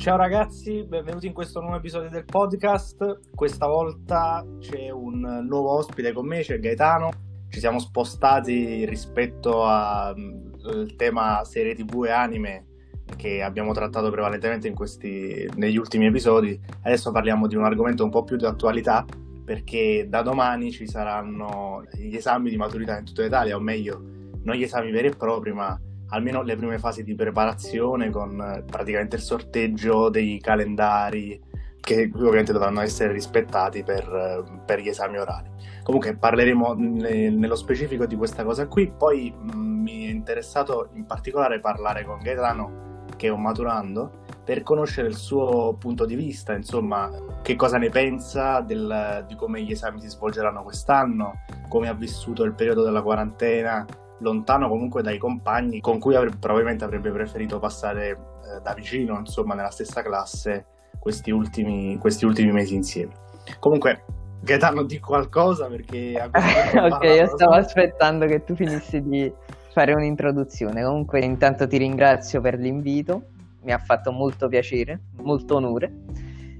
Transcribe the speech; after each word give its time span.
Ciao 0.00 0.16
ragazzi, 0.16 0.82
benvenuti 0.84 1.26
in 1.26 1.34
questo 1.34 1.60
nuovo 1.60 1.76
episodio 1.76 2.08
del 2.08 2.24
podcast. 2.24 3.20
Questa 3.34 3.66
volta 3.66 4.42
c'è 4.58 4.88
un 4.88 5.44
nuovo 5.46 5.72
ospite 5.72 6.12
con 6.12 6.26
me, 6.26 6.40
c'è 6.40 6.58
Gaetano. 6.58 7.10
Ci 7.50 7.58
siamo 7.60 7.78
spostati 7.78 8.86
rispetto 8.86 9.62
al 9.66 10.16
mm, 10.16 10.96
tema 10.96 11.44
serie 11.44 11.74
tv 11.74 12.04
e 12.06 12.12
anime 12.12 12.66
che 13.14 13.42
abbiamo 13.42 13.74
trattato 13.74 14.10
prevalentemente 14.10 14.72
questi, 14.72 15.46
negli 15.56 15.76
ultimi 15.76 16.06
episodi. 16.06 16.58
Adesso 16.80 17.12
parliamo 17.12 17.46
di 17.46 17.56
un 17.56 17.64
argomento 17.64 18.02
un 18.02 18.10
po' 18.10 18.24
più 18.24 18.36
di 18.36 18.46
attualità 18.46 19.04
perché 19.44 20.06
da 20.08 20.22
domani 20.22 20.72
ci 20.72 20.86
saranno 20.86 21.84
gli 21.92 22.16
esami 22.16 22.48
di 22.48 22.56
maturità 22.56 22.96
in 22.96 23.04
tutta 23.04 23.22
Italia, 23.22 23.54
o 23.54 23.60
meglio, 23.60 24.02
non 24.44 24.56
gli 24.56 24.62
esami 24.62 24.90
veri 24.92 25.08
e 25.08 25.14
propri, 25.14 25.52
ma 25.52 25.78
almeno 26.10 26.42
le 26.42 26.56
prime 26.56 26.78
fasi 26.78 27.02
di 27.02 27.14
preparazione 27.14 28.10
con 28.10 28.40
eh, 28.40 28.62
praticamente 28.62 29.16
il 29.16 29.22
sorteggio 29.22 30.08
dei 30.08 30.38
calendari 30.40 31.48
che 31.80 32.10
ovviamente 32.14 32.52
dovranno 32.52 32.82
essere 32.82 33.12
rispettati 33.12 33.82
per, 33.82 34.04
eh, 34.04 34.60
per 34.64 34.80
gli 34.80 34.88
esami 34.88 35.18
orali. 35.18 35.48
Comunque 35.82 36.16
parleremo 36.16 36.74
ne, 36.74 37.30
nello 37.30 37.56
specifico 37.56 38.06
di 38.06 38.16
questa 38.16 38.44
cosa 38.44 38.66
qui, 38.66 38.92
poi 38.96 39.34
mm, 39.34 39.82
mi 39.82 40.06
è 40.06 40.10
interessato 40.10 40.90
in 40.92 41.06
particolare 41.06 41.60
parlare 41.60 42.04
con 42.04 42.20
Gaetano 42.20 42.88
che 43.16 43.26
è 43.26 43.30
un 43.30 43.42
maturando 43.42 44.22
per 44.44 44.62
conoscere 44.62 45.08
il 45.08 45.14
suo 45.14 45.74
punto 45.78 46.06
di 46.06 46.14
vista, 46.14 46.54
insomma, 46.54 47.10
che 47.42 47.54
cosa 47.54 47.76
ne 47.76 47.88
pensa 47.88 48.60
del, 48.60 49.24
di 49.28 49.36
come 49.36 49.62
gli 49.62 49.72
esami 49.72 50.00
si 50.00 50.08
svolgeranno 50.08 50.62
quest'anno, 50.62 51.44
come 51.68 51.88
ha 51.88 51.92
vissuto 51.92 52.42
il 52.44 52.54
periodo 52.54 52.82
della 52.82 53.02
quarantena, 53.02 53.86
lontano 54.20 54.68
comunque 54.68 55.02
dai 55.02 55.18
compagni 55.18 55.80
con 55.80 55.98
cui 55.98 56.14
avrebbe, 56.14 56.36
probabilmente 56.38 56.84
avrebbe 56.84 57.10
preferito 57.10 57.58
passare 57.58 58.10
eh, 58.10 58.60
da 58.62 58.72
vicino, 58.74 59.18
insomma, 59.18 59.54
nella 59.54 59.70
stessa 59.70 60.02
classe 60.02 60.66
questi 60.98 61.30
ultimi, 61.30 61.96
questi 61.98 62.24
ultimi 62.24 62.52
mesi 62.52 62.74
insieme. 62.74 63.12
Comunque, 63.58 64.04
Gaetano, 64.40 64.84
di 64.84 64.98
qualcosa 65.00 65.66
perché... 65.66 66.14
ok, 66.22 67.02
io 67.04 67.26
stavo 67.26 67.54
aspettando 67.54 68.26
che 68.26 68.44
tu 68.44 68.54
finissi 68.54 69.02
di 69.02 69.32
fare 69.72 69.92
un'introduzione. 69.94 70.82
Comunque, 70.82 71.20
intanto 71.20 71.66
ti 71.66 71.78
ringrazio 71.78 72.40
per 72.40 72.58
l'invito, 72.58 73.22
mi 73.62 73.72
ha 73.72 73.78
fatto 73.78 74.12
molto 74.12 74.48
piacere, 74.48 75.00
molto 75.22 75.56
onore. 75.56 75.92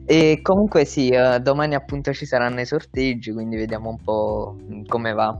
E 0.06 0.40
comunque 0.42 0.84
sì, 0.84 1.10
uh, 1.14 1.38
domani 1.38 1.74
appunto 1.74 2.12
ci 2.12 2.26
saranno 2.26 2.60
i 2.60 2.66
sorteggi, 2.66 3.32
quindi 3.32 3.56
vediamo 3.56 3.90
un 3.90 4.02
po' 4.02 4.56
come 4.88 5.12
va. 5.12 5.38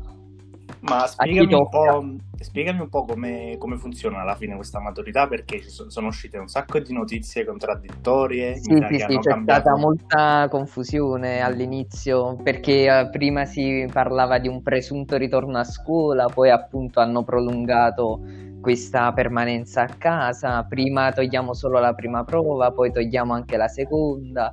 Ma 0.81 1.07
spiegami 1.07 1.53
un, 1.53 1.69
po', 1.69 2.05
spiegami 2.39 2.81
un 2.81 2.89
po', 2.89 3.05
come, 3.05 3.57
come, 3.59 3.77
funziona 3.77 4.23
alla 4.23 4.35
fine 4.35 4.55
questa 4.55 4.81
maturità, 4.81 5.27
perché 5.27 5.61
sono 5.69 6.07
uscite 6.07 6.39
un 6.39 6.49
sacco 6.49 6.79
di 6.79 6.93
notizie 6.95 7.45
contraddittorie. 7.45 8.55
Sì, 8.57 8.75
sì, 8.89 8.99
sì, 8.99 9.19
c'è 9.19 9.31
cambiato... 9.31 9.61
stata 9.61 9.77
molta 9.77 10.49
confusione 10.49 11.41
all'inizio, 11.41 12.37
perché 12.43 12.89
uh, 12.91 13.11
prima 13.11 13.45
si 13.45 13.87
parlava 13.93 14.39
di 14.39 14.49
un 14.49 14.63
presunto 14.63 15.17
ritorno 15.17 15.59
a 15.59 15.65
scuola, 15.65 16.27
poi 16.27 16.51
appunto 16.51 17.01
hanno 17.01 17.25
prolungato 17.25 18.21
questa 18.63 19.13
permanenza 19.13 19.83
a 19.83 19.89
casa, 19.99 20.65
prima 20.65 21.13
togliamo 21.13 21.53
solo 21.53 21.79
la 21.79 21.93
prima 21.93 22.25
prova, 22.25 22.71
poi 22.71 22.91
togliamo 22.91 23.35
anche 23.35 23.57
la 23.57 23.69
seconda 23.69 24.53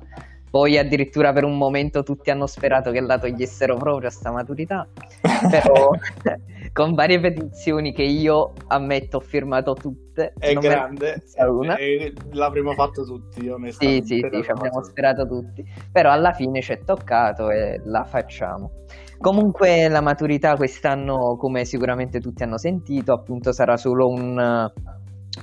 poi 0.50 0.78
addirittura 0.78 1.32
per 1.32 1.44
un 1.44 1.56
momento 1.56 2.02
tutti 2.02 2.30
hanno 2.30 2.46
sperato 2.46 2.90
che 2.90 3.00
la 3.00 3.18
togliessero 3.18 3.76
proprio 3.76 4.08
a 4.08 4.10
sta 4.10 4.32
maturità, 4.32 4.86
però 5.50 5.90
con 6.72 6.94
varie 6.94 7.20
petizioni 7.20 7.92
che 7.92 8.02
io 8.02 8.52
ammetto 8.68 9.18
ho 9.18 9.20
firmato 9.20 9.74
tutte. 9.74 10.32
È 10.38 10.52
grande. 10.54 11.22
È, 11.34 12.12
l'avremmo 12.32 12.72
fatto 12.72 13.04
tutti, 13.04 13.48
onestamente. 13.48 14.06
Sì, 14.06 14.14
sì, 14.14 14.28
sì, 14.30 14.42
ci 14.42 14.50
abbiamo 14.50 14.82
sperato 14.82 15.26
tutti, 15.26 15.64
però 15.90 16.10
alla 16.10 16.32
fine 16.32 16.60
ci 16.60 16.72
è 16.72 16.84
toccato 16.84 17.50
e 17.50 17.80
la 17.84 18.04
facciamo. 18.04 18.84
Comunque 19.18 19.88
la 19.88 20.00
maturità 20.00 20.54
quest'anno, 20.54 21.36
come 21.36 21.64
sicuramente 21.64 22.20
tutti 22.20 22.44
hanno 22.44 22.58
sentito, 22.58 23.12
appunto 23.12 23.52
sarà 23.52 23.76
solo 23.76 24.08
un 24.08 24.70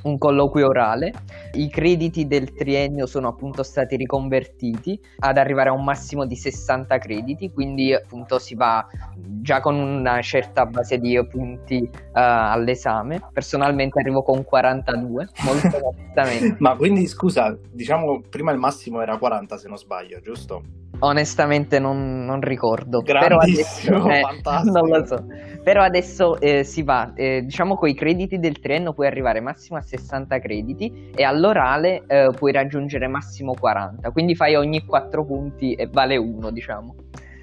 un 0.03 0.17
colloquio 0.17 0.67
orale. 0.67 1.13
I 1.53 1.69
crediti 1.69 2.27
del 2.27 2.53
triennio 2.53 3.05
sono 3.05 3.29
appunto 3.29 3.63
stati 3.63 3.95
riconvertiti 3.95 4.99
ad 5.19 5.37
arrivare 5.37 5.69
a 5.69 5.73
un 5.73 5.83
massimo 5.83 6.25
di 6.25 6.35
60 6.35 6.97
crediti, 6.97 7.51
quindi 7.51 7.93
appunto 7.93 8.39
si 8.39 8.55
va 8.55 8.85
già 9.15 9.61
con 9.61 9.75
una 9.75 10.21
certa 10.21 10.65
base 10.65 10.97
di 10.97 11.19
punti 11.27 11.77
uh, 11.81 11.89
all'esame. 12.13 13.21
Personalmente 13.31 13.99
arrivo 13.99 14.21
con 14.23 14.43
42, 14.43 15.29
molto 15.43 15.79
onestamente. 15.87 16.55
Ma 16.59 16.75
quindi 16.75 17.07
scusa, 17.07 17.57
diciamo 17.71 18.21
prima 18.29 18.51
il 18.51 18.59
massimo 18.59 19.01
era 19.01 19.17
40 19.17 19.57
se 19.57 19.67
non 19.67 19.77
sbaglio, 19.77 20.19
giusto? 20.19 20.83
Onestamente 20.99 21.79
non, 21.79 22.25
non 22.25 22.41
ricordo. 22.41 23.01
Però 23.01 23.37
adesso, 23.37 24.09
eh, 24.09 24.21
non 24.65 24.87
lo 24.87 25.05
so. 25.05 25.25
Però 25.63 25.81
adesso 25.81 26.39
eh, 26.39 26.63
si 26.63 26.83
va, 26.83 27.13
eh, 27.15 27.41
diciamo 27.43 27.75
con 27.75 27.89
i 27.89 27.95
crediti 27.95 28.39
del 28.39 28.59
triennio 28.59 28.93
puoi 28.93 29.07
arrivare 29.07 29.39
massimo 29.39 29.77
a 29.77 29.81
60 29.81 30.39
crediti 30.39 31.11
e 31.15 31.23
all'orale 31.23 32.03
eh, 32.07 32.29
puoi 32.37 32.51
raggiungere 32.51 33.07
massimo 33.07 33.53
40. 33.53 34.11
Quindi 34.11 34.35
fai 34.35 34.55
ogni 34.55 34.85
4 34.85 35.25
punti 35.25 35.73
e 35.73 35.87
vale 35.91 36.17
1, 36.17 36.51
diciamo. 36.51 36.95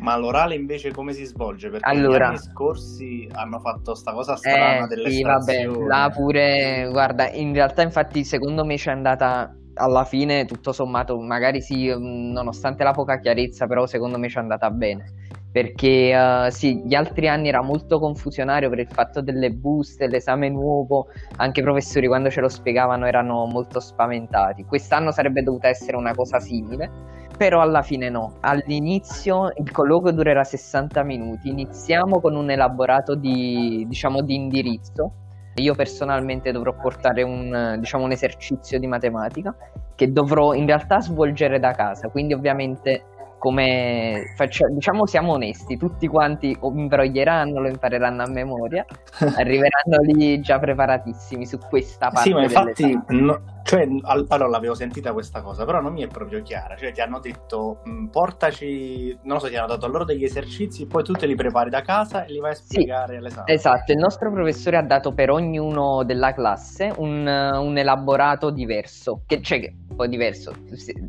Ma 0.02 0.16
l'orale 0.16 0.56
invece 0.56 0.90
come 0.90 1.12
si 1.12 1.24
svolge? 1.24 1.70
Perché 1.70 1.88
allora, 1.88 2.26
gli 2.26 2.28
anni 2.30 2.38
scorsi 2.38 3.28
hanno 3.32 3.60
fatto 3.60 3.94
sta 3.94 4.12
cosa 4.12 4.34
strana 4.34 4.84
eh, 4.84 4.88
delle 4.88 5.10
Sì, 5.10 5.22
vabbè, 5.22 5.64
là 5.64 6.10
pure, 6.12 6.88
guarda, 6.90 7.30
in 7.30 7.52
realtà 7.52 7.82
infatti 7.82 8.24
secondo 8.24 8.64
me 8.64 8.76
ci 8.76 8.88
è 8.88 8.92
andata 8.92 9.56
alla 9.74 10.04
fine 10.04 10.44
tutto 10.44 10.72
sommato, 10.72 11.18
magari 11.18 11.60
sì, 11.60 11.92
mm, 11.94 12.32
nonostante 12.32 12.84
la 12.84 12.92
poca 12.92 13.18
chiarezza, 13.18 13.66
però 13.66 13.86
secondo 13.86 14.18
me 14.18 14.28
ci 14.28 14.36
è 14.36 14.40
andata 14.40 14.70
bene. 14.70 15.20
Perché 15.52 16.14
uh, 16.16 16.50
sì, 16.50 16.82
gli 16.82 16.94
altri 16.94 17.28
anni 17.28 17.48
era 17.48 17.60
molto 17.60 17.98
confusionario 17.98 18.70
per 18.70 18.78
il 18.78 18.88
fatto 18.88 19.20
delle 19.20 19.50
buste, 19.50 20.06
l'esame 20.06 20.48
nuovo, 20.48 21.08
anche 21.36 21.60
i 21.60 21.62
professori 21.62 22.06
quando 22.06 22.30
ce 22.30 22.40
lo 22.40 22.48
spiegavano 22.48 23.06
erano 23.06 23.44
molto 23.44 23.78
spaventati. 23.78 24.64
Quest'anno 24.64 25.10
sarebbe 25.10 25.42
dovuta 25.42 25.68
essere 25.68 25.98
una 25.98 26.14
cosa 26.14 26.40
simile, 26.40 26.90
però 27.36 27.60
alla 27.60 27.82
fine 27.82 28.08
no. 28.08 28.36
All'inizio 28.40 29.52
il 29.56 29.70
colloquio 29.70 30.12
durerà 30.12 30.42
60 30.42 31.02
minuti, 31.02 31.50
iniziamo 31.50 32.18
con 32.20 32.34
un 32.34 32.50
elaborato 32.50 33.14
di, 33.14 33.84
diciamo, 33.86 34.22
di 34.22 34.34
indirizzo 34.34 35.21
io 35.56 35.74
personalmente 35.74 36.52
dovrò 36.52 36.72
portare 36.72 37.22
un, 37.22 37.76
diciamo, 37.78 38.04
un 38.04 38.12
esercizio 38.12 38.78
di 38.78 38.86
matematica 38.86 39.54
che 39.94 40.12
dovrò 40.12 40.54
in 40.54 40.66
realtà 40.66 41.00
svolgere 41.00 41.58
da 41.58 41.72
casa, 41.72 42.08
quindi 42.08 42.32
ovviamente 42.32 43.04
come 43.42 44.32
facciamo, 44.36 44.72
diciamo 44.72 45.04
siamo 45.04 45.32
onesti, 45.32 45.76
tutti 45.76 46.06
quanti 46.06 46.56
imbroglieranno, 46.62 47.58
lo 47.58 47.66
impareranno 47.66 48.22
a 48.22 48.28
memoria, 48.28 48.86
arriveranno 49.36 50.00
lì 50.04 50.40
già 50.40 50.60
preparatissimi 50.60 51.44
su 51.44 51.58
questa 51.58 52.10
parte. 52.10 52.28
Sì, 52.28 52.32
ma 52.32 52.44
infatti, 52.44 52.96
no, 53.08 53.62
cioè, 53.64 53.88
allora 54.02 54.46
l'avevo 54.46 54.76
sentita 54.76 55.12
questa 55.12 55.42
cosa, 55.42 55.64
però 55.64 55.80
non 55.80 55.92
mi 55.92 56.04
è 56.04 56.06
proprio 56.06 56.40
chiara, 56.42 56.76
cioè 56.76 56.92
ti 56.92 57.00
hanno 57.00 57.18
detto 57.18 57.82
mm, 57.88 58.06
portaci, 58.06 59.18
non 59.24 59.40
so, 59.40 59.48
ti 59.48 59.56
hanno 59.56 59.66
dato 59.66 59.88
loro 59.88 60.04
degli 60.04 60.22
esercizi, 60.22 60.86
poi 60.86 61.02
tu 61.02 61.12
te 61.12 61.26
li 61.26 61.34
prepari 61.34 61.68
da 61.68 61.82
casa 61.82 62.24
e 62.24 62.30
li 62.30 62.38
vai 62.38 62.52
a 62.52 62.54
spiegare 62.54 63.14
sì, 63.14 63.18
all'esame. 63.18 63.52
Esatto, 63.52 63.90
il 63.90 63.98
nostro 63.98 64.30
professore 64.30 64.76
ha 64.76 64.82
dato 64.82 65.14
per 65.14 65.30
ognuno 65.30 66.04
della 66.04 66.32
classe 66.32 66.92
un, 66.96 67.26
un 67.26 67.76
elaborato 67.76 68.50
diverso, 68.50 69.22
che, 69.26 69.42
cioè 69.42 69.68
un 69.88 69.96
po' 69.96 70.06
diverso, 70.06 70.54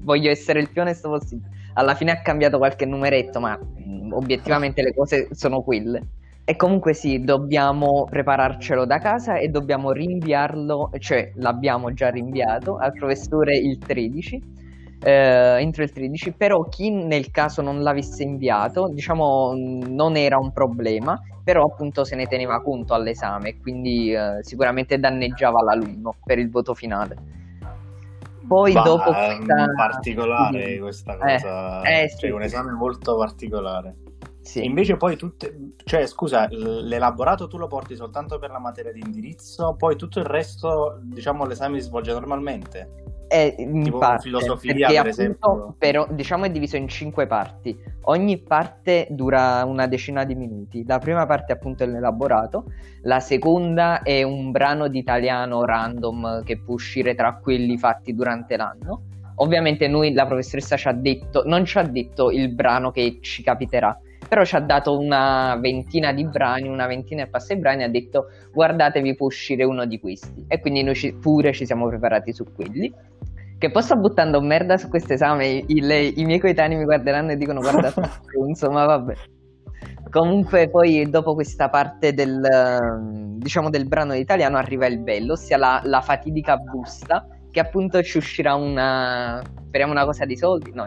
voglio 0.01 0.31
essere 0.31 0.59
il 0.61 0.71
più 0.71 0.81
onesto 0.81 1.09
possibile 1.09 1.61
alla 1.73 1.95
fine 1.95 2.11
ha 2.11 2.21
cambiato 2.21 2.57
qualche 2.57 2.85
numeretto, 2.85 3.39
ma 3.39 3.57
mm, 3.57 4.11
obiettivamente 4.13 4.81
le 4.81 4.93
cose 4.93 5.29
sono 5.31 5.61
quelle. 5.61 6.01
E 6.45 6.57
comunque 6.57 6.93
sì, 6.93 7.21
dobbiamo 7.21 8.05
prepararcelo 8.09 8.85
da 8.85 8.99
casa 8.99 9.37
e 9.37 9.47
dobbiamo 9.47 9.91
rinviarlo, 9.91 10.91
cioè 10.99 11.31
l'abbiamo 11.35 11.93
già 11.93 12.09
rinviato 12.09 12.77
al 12.77 12.91
professore 12.91 13.55
il 13.55 13.77
13, 13.77 14.41
eh, 14.99 15.57
entro 15.59 15.83
il 15.83 15.91
13, 15.91 16.33
però 16.33 16.67
chi 16.67 16.89
nel 16.89 17.31
caso 17.31 17.61
non 17.61 17.81
l'avesse 17.81 18.23
inviato, 18.23 18.89
diciamo 18.89 19.53
non 19.55 20.17
era 20.17 20.37
un 20.37 20.51
problema, 20.51 21.17
però 21.43 21.63
appunto 21.63 22.03
se 22.03 22.15
ne 22.15 22.25
teneva 22.25 22.61
conto 22.61 22.93
all'esame, 22.93 23.57
quindi 23.59 24.13
eh, 24.13 24.39
sicuramente 24.41 24.99
danneggiava 24.99 25.63
l'alunno 25.63 26.15
per 26.25 26.39
il 26.39 26.49
voto 26.49 26.73
finale. 26.73 27.42
Poi 28.47 28.73
bah, 28.73 28.81
dopo 28.81 29.11
questa... 29.11 29.65
particolare 29.75 30.79
questa 30.79 31.13
eh, 31.13 31.17
cosa, 31.17 31.81
eh, 31.81 32.03
eh, 32.03 32.09
cioè 32.09 32.17
sì, 32.17 32.29
un 32.29 32.41
esame 32.41 32.71
molto 32.71 33.17
particolare. 33.17 33.95
Sì. 34.41 34.65
Invece 34.65 34.97
poi 34.97 35.15
tutte, 35.15 35.73
cioè 35.85 36.05
scusa, 36.05 36.47
l'elaborato 36.49 37.47
tu 37.47 37.57
lo 37.57 37.67
porti 37.67 37.95
soltanto 37.95 38.39
per 38.39 38.51
la 38.51 38.59
materia 38.59 38.91
di 38.91 38.99
indirizzo, 38.99 39.75
poi 39.77 39.95
tutto 39.95 40.19
il 40.19 40.25
resto, 40.25 40.99
diciamo, 41.01 41.45
l'esame 41.45 41.79
si 41.79 41.87
svolge 41.87 42.11
normalmente? 42.11 43.12
È 43.27 43.55
in 43.57 43.83
tipo 43.83 43.97
parte, 43.97 44.23
filosofia, 44.23 45.01
per 45.01 45.07
esempio. 45.07 45.75
Però, 45.77 46.07
diciamo 46.11 46.45
è 46.45 46.51
diviso 46.51 46.75
in 46.75 46.87
cinque 46.87 47.25
parti. 47.27 47.77
Ogni 48.03 48.37
parte 48.39 49.07
dura 49.09 49.63
una 49.65 49.87
decina 49.87 50.23
di 50.23 50.35
minuti. 50.35 50.83
La 50.85 50.99
prima 50.99 51.25
parte 51.25 51.53
appunto 51.53 51.83
è 51.83 51.87
l'elaborato, 51.87 52.65
la 53.03 53.19
seconda 53.19 54.01
è 54.01 54.23
un 54.23 54.51
brano 54.51 54.87
di 54.87 54.99
italiano 54.99 55.65
random 55.65 56.43
che 56.43 56.59
può 56.59 56.75
uscire 56.75 57.15
tra 57.15 57.39
quelli 57.41 57.77
fatti 57.77 58.13
durante 58.13 58.57
l'anno 58.57 59.03
Ovviamente 59.35 59.87
noi, 59.87 60.13
la 60.13 60.25
professoressa 60.25 60.77
ci 60.77 60.87
ha 60.87 60.93
detto, 60.93 61.43
non 61.45 61.65
ci 61.65 61.77
ha 61.77 61.83
detto 61.83 62.29
il 62.29 62.53
brano 62.53 62.91
che 62.91 63.17
ci 63.21 63.41
capiterà, 63.41 63.97
però 64.27 64.43
ci 64.43 64.55
ha 64.55 64.59
dato 64.59 64.97
una 64.97 65.57
ventina 65.59 66.11
di 66.11 66.25
brani, 66.25 66.67
una 66.67 66.87
ventina 66.87 67.23
e 67.23 67.27
passa 67.27 67.53
di 67.53 67.59
brani, 67.59 67.81
e 67.81 67.85
ha 67.85 67.89
detto 67.89 68.27
guardatevi 68.51 69.15
può 69.15 69.27
uscire 69.27 69.63
uno 69.63 69.85
di 69.85 69.99
questi. 69.99 70.45
E 70.47 70.59
quindi 70.59 70.83
noi 70.83 70.95
ci, 70.95 71.13
pure 71.13 71.53
ci 71.53 71.65
siamo 71.65 71.87
preparati 71.87 72.33
su 72.33 72.45
quelli. 72.53 72.93
Che 73.57 73.71
poi 73.71 73.81
sto 73.81 73.95
buttando 73.95 74.41
merda 74.41 74.77
su 74.77 74.89
questo 74.89 75.13
esame, 75.13 75.47
i, 75.47 75.65
i, 75.67 76.19
i 76.19 76.25
miei 76.25 76.39
coetanei 76.39 76.77
mi 76.77 76.83
guarderanno 76.83 77.31
e 77.31 77.37
dicono 77.37 77.61
guarda, 77.61 77.93
insomma 78.47 78.85
vabbè. 78.85 79.13
Comunque 80.09 80.69
poi 80.69 81.09
dopo 81.09 81.33
questa 81.33 81.69
parte 81.69 82.13
del, 82.13 82.39
diciamo, 83.37 83.69
del 83.69 83.87
brano 83.87 84.13
italiano 84.13 84.57
arriva 84.57 84.85
il 84.85 84.99
bello, 84.99 85.33
ossia 85.33 85.57
la, 85.57 85.81
la 85.85 86.01
fatidica 86.01 86.57
busta, 86.57 87.27
che 87.49 87.59
appunto 87.59 88.01
ci 88.03 88.17
uscirà 88.17 88.53
una... 88.53 89.41
speriamo 89.67 89.91
una 89.91 90.05
cosa 90.05 90.25
di 90.25 90.37
soldi, 90.37 90.71
no, 90.73 90.85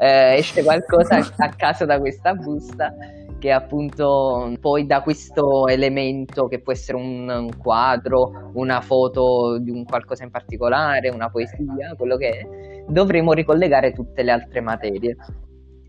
eh, 0.00 0.36
esce 0.36 0.62
qualcosa 0.62 1.18
a 1.36 1.48
caso 1.50 1.84
da 1.84 1.98
questa 1.98 2.34
busta 2.34 2.94
che 3.38 3.52
appunto 3.52 4.52
poi 4.60 4.86
da 4.86 5.00
questo 5.02 5.66
elemento 5.66 6.46
che 6.46 6.60
può 6.60 6.72
essere 6.72 6.98
un, 6.98 7.28
un, 7.28 7.58
quadro, 7.58 8.50
una 8.54 8.82
foto 8.82 9.58
di 9.58 9.70
un 9.70 9.84
qualcosa 9.84 10.24
in 10.24 10.30
particolare, 10.30 11.08
una 11.08 11.30
poesia, 11.30 11.94
quello 11.96 12.16
che 12.16 12.28
è, 12.28 12.46
dovremo 12.86 13.32
ricollegare 13.32 13.92
tutte 13.92 14.22
le 14.22 14.30
altre 14.30 14.60
materie 14.60 15.16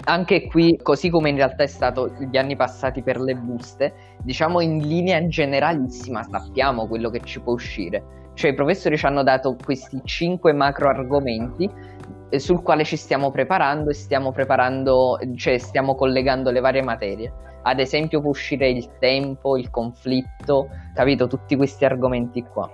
anche 0.06 0.48
qui, 0.48 0.80
così 0.82 1.10
come 1.10 1.30
in 1.30 1.36
realtà 1.36 1.64
è 1.64 1.68
stato 1.68 2.12
gli 2.30 2.38
anni 2.38 2.56
passati 2.56 3.04
per 3.04 3.20
le 3.20 3.36
buste, 3.36 3.94
diciamo 4.24 4.60
in 4.62 4.80
linea 4.80 5.26
generalissima 5.28 6.24
sappiamo 6.24 6.88
quello 6.88 7.10
che 7.10 7.22
ci 7.24 7.40
può 7.40 7.54
uscire. 7.54 8.30
Cioè 8.34 8.52
i 8.52 8.56
professori 8.56 8.98
ci 8.98 9.06
hanno 9.06 9.24
dato 9.24 9.56
questi 9.64 10.02
cinque 10.06 10.54
macro 10.54 10.90
argomenti 10.90 11.70
sul 12.40 12.62
quale 12.62 12.84
ci 12.84 12.98
stiamo 12.98 13.32
preparando 13.32 13.90
e 13.90 13.94
stiamo 13.94 14.32
preparando, 14.32 15.18
cioè 15.36 15.58
stiamo 15.58 15.96
collegando 15.96 16.52
le 16.52 16.60
varie 16.60 16.84
materie. 16.84 17.34
Ad 17.64 17.80
esempio 17.80 18.22
può 18.22 18.30
uscire 18.30 18.70
il 18.70 18.98
tempo, 19.00 19.58
il 19.58 19.70
conflitto, 19.70 20.68
capito? 20.94 21.28
Tutti 21.28 21.56
questi 21.56 21.86
argomenti 21.86 22.44
qua 22.44 22.70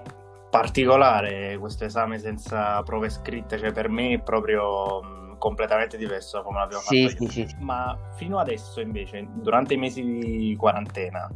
particolare 0.49 1.57
questo 1.59 1.83
esame 1.83 2.17
senza 2.17 2.81
prove 2.83 3.09
scritte, 3.09 3.57
cioè 3.57 3.71
per 3.71 3.89
me 3.89 4.13
è 4.13 4.21
proprio 4.21 5.35
completamente 5.37 5.97
diverso 5.97 6.37
da 6.37 6.43
come 6.43 6.59
l'abbiamo 6.59 6.83
sì, 6.83 7.07
fatto 7.07 7.29
sì, 7.29 7.45
sì, 7.47 7.55
Ma 7.59 7.97
fino 8.15 8.39
adesso 8.39 8.81
invece, 8.81 9.27
durante 9.35 9.73
i 9.73 9.77
mesi 9.77 10.01
di 10.01 10.55
quarantena, 10.57 11.29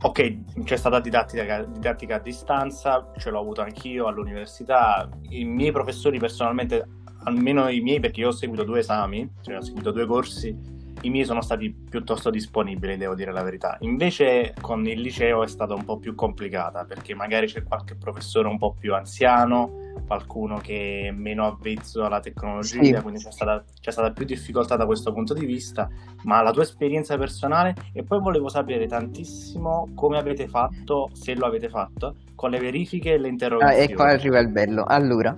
ok, 0.00 0.62
c'è 0.64 0.76
stata 0.76 1.00
didattica, 1.00 1.64
didattica 1.64 2.16
a 2.16 2.20
distanza, 2.20 3.10
ce 3.16 3.30
l'ho 3.30 3.40
avuto 3.40 3.62
anch'io 3.62 4.06
all'università, 4.06 5.08
i 5.30 5.44
miei 5.44 5.72
professori 5.72 6.18
personalmente, 6.18 6.84
almeno 7.28 7.68
i 7.68 7.80
miei 7.80 8.00
perché 8.00 8.20
io 8.20 8.28
ho 8.28 8.32
seguito 8.32 8.64
due 8.64 8.80
esami, 8.80 9.28
cioè 9.42 9.56
ho 9.56 9.62
seguito 9.62 9.90
due 9.92 10.06
corsi, 10.06 10.76
i 11.02 11.10
miei 11.10 11.24
sono 11.24 11.42
stati 11.42 11.70
piuttosto 11.70 12.30
disponibili, 12.30 12.96
devo 12.96 13.14
dire 13.14 13.32
la 13.32 13.42
verità. 13.42 13.76
Invece 13.80 14.54
con 14.60 14.86
il 14.86 15.00
liceo 15.00 15.42
è 15.42 15.46
stata 15.46 15.74
un 15.74 15.84
po' 15.84 15.98
più 15.98 16.14
complicata 16.14 16.84
perché 16.84 17.14
magari 17.14 17.46
c'è 17.46 17.62
qualche 17.62 17.94
professore 17.94 18.48
un 18.48 18.58
po' 18.58 18.74
più 18.78 18.94
anziano, 18.94 19.86
qualcuno 20.06 20.58
che 20.58 21.08
è 21.08 21.10
meno 21.10 21.46
avvezzo 21.46 22.04
alla 22.04 22.20
tecnologia, 22.20 22.96
sì. 22.96 23.02
quindi 23.02 23.22
c'è 23.22 23.30
stata, 23.30 23.62
c'è 23.80 23.90
stata, 23.90 24.10
più 24.10 24.24
difficoltà 24.24 24.76
da 24.76 24.86
questo 24.86 25.12
punto 25.12 25.34
di 25.34 25.44
vista, 25.44 25.88
ma 26.24 26.42
la 26.42 26.50
tua 26.50 26.62
esperienza 26.62 27.16
personale 27.16 27.74
e 27.92 28.02
poi 28.02 28.20
volevo 28.20 28.48
sapere 28.48 28.86
tantissimo 28.86 29.90
come 29.94 30.18
avete 30.18 30.48
fatto, 30.48 31.10
se 31.12 31.34
lo 31.34 31.46
avete 31.46 31.68
fatto, 31.68 32.16
con 32.34 32.50
le 32.50 32.58
verifiche 32.58 33.12
e 33.12 33.18
le 33.18 33.28
interrogazioni. 33.28 33.84
Ah, 33.86 33.90
e 33.90 33.94
qua 33.94 34.08
arriva 34.08 34.38
il 34.38 34.48
bello. 34.48 34.84
Allora, 34.84 35.36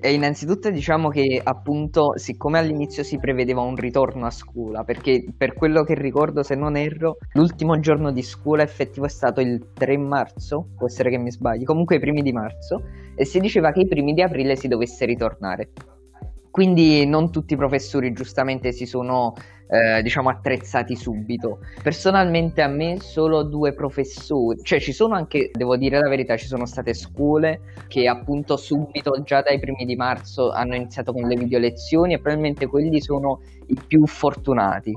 e 0.00 0.12
innanzitutto 0.12 0.70
diciamo 0.70 1.08
che 1.08 1.40
appunto 1.42 2.16
siccome 2.16 2.58
all'inizio 2.58 3.02
si 3.02 3.18
prevedeva 3.18 3.62
un 3.62 3.74
ritorno 3.74 4.26
a 4.26 4.30
scuola, 4.30 4.84
perché 4.84 5.24
per 5.36 5.54
quello 5.54 5.82
che 5.82 5.94
ricordo 5.94 6.42
se 6.42 6.54
non 6.54 6.76
erro 6.76 7.16
l'ultimo 7.32 7.80
giorno 7.80 8.12
di 8.12 8.22
scuola 8.22 8.62
effettivo 8.62 9.06
è 9.06 9.08
stato 9.08 9.40
il 9.40 9.72
3 9.72 9.98
marzo, 9.98 10.68
può 10.76 10.86
essere 10.86 11.10
che 11.10 11.18
mi 11.18 11.32
sbagli, 11.32 11.64
comunque 11.64 11.96
i 11.96 12.00
primi 12.00 12.22
di 12.22 12.32
marzo, 12.32 12.82
e 13.16 13.24
si 13.24 13.40
diceva 13.40 13.72
che 13.72 13.80
i 13.80 13.88
primi 13.88 14.12
di 14.14 14.22
aprile 14.22 14.54
si 14.54 14.68
dovesse 14.68 15.04
ritornare. 15.04 15.70
Quindi 16.50 17.06
non 17.06 17.30
tutti 17.30 17.54
i 17.54 17.56
professori 17.56 18.12
giustamente 18.12 18.72
si 18.72 18.86
sono 18.86 19.34
eh, 19.68 20.02
diciamo 20.02 20.28
attrezzati 20.28 20.96
subito. 20.96 21.58
Personalmente 21.82 22.62
a 22.62 22.68
me 22.68 22.98
solo 23.00 23.42
due 23.42 23.72
professori, 23.72 24.60
cioè 24.62 24.80
ci 24.80 24.92
sono 24.92 25.14
anche, 25.14 25.50
devo 25.52 25.76
dire 25.76 25.98
la 25.98 26.08
verità, 26.08 26.36
ci 26.36 26.46
sono 26.46 26.66
state 26.66 26.94
scuole 26.94 27.60
che 27.86 28.08
appunto 28.08 28.56
subito 28.56 29.22
già 29.22 29.42
dai 29.42 29.58
primi 29.58 29.84
di 29.84 29.96
marzo 29.96 30.50
hanno 30.50 30.74
iniziato 30.74 31.12
con 31.12 31.26
le 31.28 31.36
video 31.36 31.58
lezioni 31.58 32.14
e 32.14 32.18
probabilmente 32.18 32.66
quelli 32.66 33.00
sono 33.00 33.40
i 33.66 33.78
più 33.86 34.06
fortunati. 34.06 34.96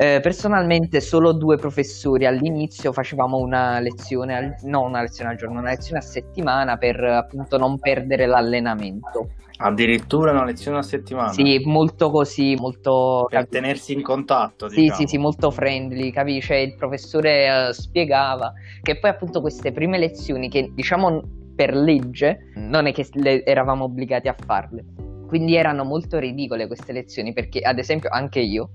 Eh, 0.00 0.20
personalmente 0.20 0.98
solo 1.02 1.32
due 1.34 1.58
professori 1.58 2.24
all'inizio 2.24 2.90
facevamo 2.90 3.36
una 3.36 3.80
lezione, 3.80 4.34
al, 4.34 4.54
no 4.62 4.80
una 4.80 5.02
lezione 5.02 5.28
al 5.28 5.36
giorno, 5.36 5.60
una 5.60 5.68
lezione 5.68 5.98
a 5.98 6.00
settimana 6.00 6.78
per 6.78 7.04
appunto 7.04 7.58
non 7.58 7.78
perdere 7.78 8.24
l'allenamento. 8.24 9.32
Addirittura 9.58 10.30
una 10.30 10.44
lezione 10.44 10.78
a 10.78 10.82
settimana? 10.82 11.32
Sì, 11.32 11.60
molto 11.66 12.08
così, 12.10 12.54
molto... 12.58 13.26
Per 13.28 13.46
tenersi 13.46 13.92
in 13.92 14.00
contatto, 14.00 14.70
Sì, 14.70 14.80
diciamo. 14.80 15.00
sì, 15.00 15.06
sì, 15.06 15.18
molto 15.18 15.50
friendly, 15.50 16.10
capisci? 16.10 16.48
Cioè, 16.48 16.56
il 16.56 16.76
professore 16.76 17.68
uh, 17.68 17.72
spiegava 17.72 18.54
che 18.80 18.98
poi 18.98 19.10
appunto 19.10 19.42
queste 19.42 19.70
prime 19.70 19.98
lezioni 19.98 20.48
che 20.48 20.72
diciamo 20.72 21.22
per 21.54 21.74
legge 21.74 22.52
non 22.54 22.86
è 22.86 22.92
che 22.94 23.06
le, 23.12 23.44
eravamo 23.44 23.84
obbligati 23.84 24.28
a 24.28 24.36
farle. 24.46 24.82
Quindi 25.26 25.56
erano 25.56 25.84
molto 25.84 26.18
ridicole 26.18 26.66
queste 26.66 26.92
lezioni 26.92 27.34
perché 27.34 27.60
ad 27.60 27.78
esempio 27.78 28.08
anche 28.10 28.40
io, 28.40 28.70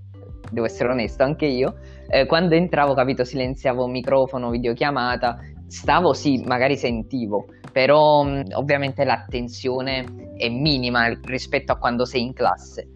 devo 0.51 0.65
essere 0.65 0.91
onesto, 0.91 1.23
anche 1.23 1.45
io, 1.45 1.75
eh, 2.07 2.25
quando 2.25 2.55
entravo, 2.55 2.93
capito, 2.93 3.23
silenziavo 3.23 3.87
microfono, 3.87 4.49
videochiamata, 4.49 5.37
stavo 5.67 6.13
sì, 6.13 6.43
magari 6.45 6.77
sentivo, 6.77 7.45
però 7.71 8.25
ovviamente 8.53 9.03
l'attenzione 9.03 10.05
è 10.37 10.49
minima 10.49 11.07
rispetto 11.23 11.71
a 11.71 11.77
quando 11.77 12.05
sei 12.05 12.21
in 12.21 12.33
classe. 12.33 12.89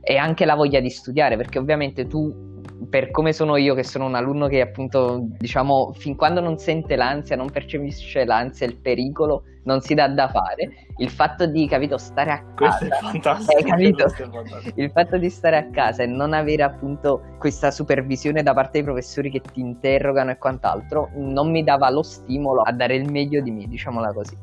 E 0.00 0.16
anche 0.16 0.44
la 0.44 0.54
voglia 0.54 0.78
di 0.80 0.90
studiare 0.90 1.36
perché 1.36 1.58
ovviamente 1.58 2.06
tu 2.06 2.55
per 2.88 3.10
come 3.10 3.32
sono 3.32 3.56
io, 3.56 3.74
che 3.74 3.82
sono 3.82 4.06
un 4.06 4.14
alunno 4.14 4.46
che 4.48 4.60
appunto, 4.60 5.18
diciamo, 5.20 5.92
fin 5.94 6.14
quando 6.14 6.40
non 6.40 6.58
sente 6.58 6.96
l'ansia, 6.96 7.36
non 7.36 7.50
percepisce 7.50 8.24
l'ansia, 8.24 8.66
il 8.66 8.76
pericolo, 8.76 9.44
non 9.64 9.80
si 9.80 9.94
dà 9.94 10.08
da 10.08 10.28
fare. 10.28 10.86
Il 10.98 11.10
fatto 11.10 11.46
di, 11.46 11.66
capito, 11.66 11.98
stare 11.98 12.30
a 12.30 12.44
casa. 12.54 12.78
Questo 12.78 12.84
è 12.84 12.88
fantastico. 13.10 13.58
Eh, 13.58 13.64
capito? 13.64 14.06
Il 14.74 14.90
fatto 14.90 15.18
di 15.18 15.30
stare 15.30 15.56
a 15.56 15.70
casa 15.70 16.02
e 16.02 16.06
non 16.06 16.32
avere 16.32 16.62
appunto 16.62 17.22
questa 17.38 17.70
supervisione 17.70 18.42
da 18.42 18.54
parte 18.54 18.72
dei 18.72 18.84
professori 18.84 19.30
che 19.30 19.40
ti 19.40 19.60
interrogano 19.60 20.30
e 20.30 20.38
quant'altro, 20.38 21.10
non 21.14 21.50
mi 21.50 21.64
dava 21.64 21.90
lo 21.90 22.02
stimolo 22.02 22.62
a 22.62 22.72
dare 22.72 22.94
il 22.94 23.10
meglio 23.10 23.40
di 23.40 23.50
me, 23.50 23.66
diciamola 23.66 24.12
così. 24.12 24.36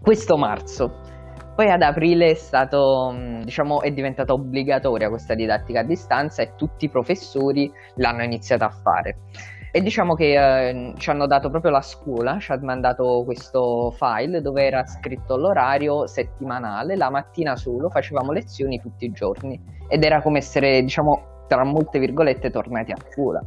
Questo 0.00 0.36
marzo 0.36 1.16
poi 1.58 1.72
ad 1.72 1.82
aprile 1.82 2.30
è 2.30 2.34
stato, 2.34 3.10
mm, 3.12 3.40
diciamo, 3.40 3.80
è 3.80 3.90
diventata 3.90 4.32
obbligatoria 4.32 5.08
questa 5.08 5.34
didattica 5.34 5.80
a 5.80 5.82
distanza 5.82 6.40
e 6.40 6.52
tutti 6.54 6.84
i 6.84 6.88
professori 6.88 7.68
l'hanno 7.96 8.22
iniziata 8.22 8.66
a 8.66 8.70
fare. 8.70 9.16
E 9.72 9.80
diciamo 9.80 10.14
che 10.14 10.34
eh, 10.68 10.94
ci 10.98 11.10
hanno 11.10 11.26
dato 11.26 11.50
proprio 11.50 11.72
la 11.72 11.80
scuola, 11.80 12.38
ci 12.38 12.52
ha 12.52 12.58
mandato 12.62 13.24
questo 13.24 13.90
file 13.90 14.40
dove 14.40 14.66
era 14.66 14.86
scritto 14.86 15.36
l'orario 15.36 16.06
settimanale, 16.06 16.94
la 16.94 17.10
mattina 17.10 17.56
solo 17.56 17.90
facevamo 17.90 18.30
lezioni 18.30 18.80
tutti 18.80 19.06
i 19.06 19.10
giorni 19.10 19.60
ed 19.88 20.04
era 20.04 20.22
come 20.22 20.38
essere, 20.38 20.80
diciamo, 20.80 21.46
tra 21.48 21.64
molte 21.64 21.98
virgolette, 21.98 22.50
tornati 22.50 22.92
a 22.92 22.96
scuola. 23.10 23.42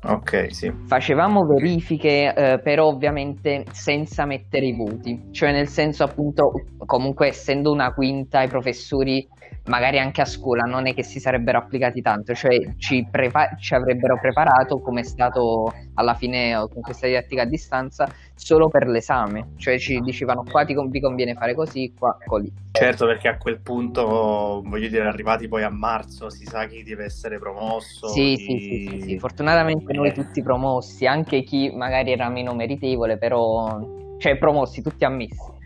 Ok, 0.00 0.54
sì. 0.54 0.72
Facevamo 0.86 1.44
verifiche, 1.44 2.32
eh, 2.32 2.60
però 2.60 2.86
ovviamente 2.86 3.64
senza 3.72 4.26
mettere 4.26 4.66
i 4.66 4.76
voti, 4.76 5.28
cioè 5.32 5.50
nel 5.50 5.66
senso 5.66 6.04
appunto, 6.04 6.52
comunque 6.86 7.28
essendo 7.28 7.72
una 7.72 7.92
quinta, 7.92 8.42
i 8.42 8.48
professori 8.48 9.26
magari 9.66 9.98
anche 9.98 10.20
a 10.20 10.24
scuola 10.24 10.62
non 10.62 10.86
è 10.86 10.94
che 10.94 11.02
si 11.02 11.20
sarebbero 11.20 11.58
applicati 11.58 12.00
tanto, 12.00 12.34
cioè 12.34 12.74
ci, 12.76 13.06
prepa- 13.10 13.56
ci 13.58 13.74
avrebbero 13.74 14.18
preparato 14.18 14.80
come 14.80 15.00
è 15.00 15.04
stato 15.04 15.72
alla 15.94 16.14
fine 16.14 16.54
con 16.72 16.82
questa 16.82 17.06
didattica 17.06 17.42
a 17.42 17.46
distanza 17.46 18.08
solo 18.34 18.68
per 18.68 18.86
l'esame, 18.86 19.50
cioè 19.56 19.78
ci 19.78 20.00
dicevano 20.00 20.44
qua 20.48 20.64
ti, 20.64 20.74
vi 20.88 21.00
conviene 21.00 21.34
fare 21.34 21.54
così, 21.54 21.92
qua 21.96 22.16
così. 22.24 22.50
Certo, 22.70 23.06
perché 23.06 23.26
a 23.26 23.36
quel 23.36 23.60
punto, 23.60 24.62
voglio 24.64 24.88
dire, 24.88 25.04
arrivati 25.04 25.48
poi 25.48 25.64
a 25.64 25.70
marzo, 25.70 26.30
si 26.30 26.44
sa 26.44 26.66
chi 26.66 26.84
deve 26.84 27.04
essere 27.04 27.38
promosso. 27.38 28.06
Sì, 28.06 28.36
chi... 28.36 28.36
sì, 28.36 28.58
sì, 28.58 28.88
sì, 28.88 29.00
sì, 29.02 29.18
fortunatamente 29.18 29.92
noi 29.92 30.12
tutti 30.12 30.42
promossi, 30.42 31.04
anche 31.04 31.42
chi 31.42 31.72
magari 31.74 32.12
era 32.12 32.28
meno 32.28 32.54
meritevole, 32.54 33.18
però, 33.18 33.80
cioè 34.18 34.38
promossi, 34.38 34.80
tutti 34.80 35.04
ammessi. 35.04 35.56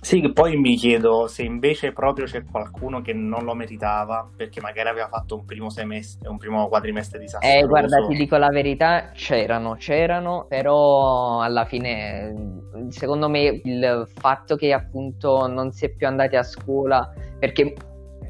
Sì, 0.00 0.20
che 0.20 0.32
poi 0.32 0.56
mi 0.56 0.76
chiedo 0.76 1.26
se 1.26 1.42
invece 1.42 1.92
proprio 1.92 2.24
c'è 2.24 2.44
qualcuno 2.44 3.02
che 3.02 3.12
non 3.12 3.44
lo 3.44 3.54
meritava 3.54 4.28
perché 4.34 4.60
magari 4.60 4.88
aveva 4.88 5.08
fatto 5.08 5.34
un 5.34 5.44
primo 5.44 5.70
semestre, 5.70 6.28
un 6.28 6.38
primo 6.38 6.68
quadrimestre 6.68 7.18
disastroso. 7.18 7.56
Eh, 7.56 7.66
guarda, 7.66 8.06
ti 8.06 8.14
dico 8.14 8.36
la 8.36 8.48
verità, 8.48 9.10
c'erano, 9.12 9.74
c'erano, 9.74 10.46
però 10.48 11.40
alla 11.40 11.64
fine, 11.64 12.60
secondo 12.88 13.28
me, 13.28 13.60
il 13.64 14.08
fatto 14.14 14.56
che 14.56 14.72
appunto 14.72 15.46
non 15.48 15.72
si 15.72 15.86
è 15.86 15.90
più 15.90 16.06
andati 16.06 16.36
a 16.36 16.42
scuola, 16.44 17.12
perché 17.38 17.74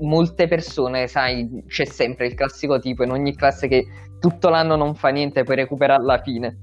molte 0.00 0.48
persone, 0.48 1.06
sai, 1.06 1.64
c'è 1.66 1.84
sempre 1.84 2.26
il 2.26 2.34
classico 2.34 2.78
tipo 2.78 3.02
in 3.02 3.10
ogni 3.10 3.34
classe 3.34 3.68
che 3.68 3.86
tutto 4.18 4.48
l'anno 4.48 4.74
non 4.74 4.94
fa 4.94 5.10
niente 5.10 5.40
e 5.40 5.44
poi 5.44 5.56
recupera 5.56 5.96
alla 5.96 6.20
fine. 6.22 6.62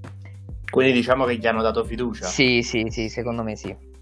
Quindi 0.69 0.93
diciamo 0.93 1.25
che 1.25 1.37
gli 1.37 1.45
hanno 1.45 1.61
dato 1.61 1.83
fiducia. 1.83 2.25
Sì, 2.25 2.63
sì, 2.63 2.87
sì, 2.89 3.07
secondo 3.07 3.43
me 3.43 3.55
sì 3.55 3.93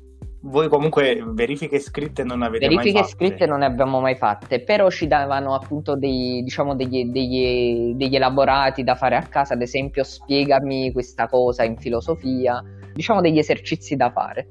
voi 0.45 0.67
comunque 0.67 1.23
verifiche 1.25 1.79
scritte 1.79 2.23
non 2.23 2.41
avete 2.41 2.67
verifiche 2.67 2.93
mai 2.93 3.03
fatte? 3.03 3.15
Verifiche 3.15 3.35
scritte 3.35 3.45
non 3.45 3.59
ne 3.59 3.65
abbiamo 3.65 4.01
mai 4.01 4.15
fatte, 4.15 4.61
però 4.61 4.89
ci 4.89 5.07
davano 5.07 5.53
appunto 5.53 5.95
dei, 5.95 6.41
diciamo, 6.43 6.75
degli, 6.75 7.05
degli, 7.05 7.93
degli, 7.95 8.15
elaborati 8.15 8.83
da 8.83 8.95
fare 8.95 9.15
a 9.15 9.21
casa, 9.21 9.53
ad 9.53 9.61
esempio 9.61 10.03
spiegami 10.03 10.91
questa 10.91 11.27
cosa 11.27 11.63
in 11.63 11.77
filosofia, 11.77 12.61
diciamo 12.93 13.21
degli 13.21 13.37
esercizi 13.37 13.95
da 13.95 14.11
fare 14.11 14.47